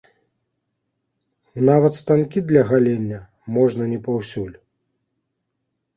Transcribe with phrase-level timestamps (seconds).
[1.69, 3.19] Нават станкі для галення
[3.59, 4.53] можна не паўсюль.